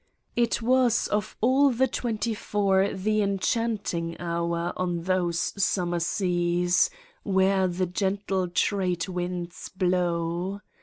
[0.35, 6.89] It was of all the twenty four the enchanting hour on those summer seas
[7.21, 10.61] where the gentle trade winds blow.